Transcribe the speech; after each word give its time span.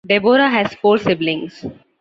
Deborah 0.07 0.49
has 0.49 0.73
four 0.73 0.97
siblings. 0.97 1.63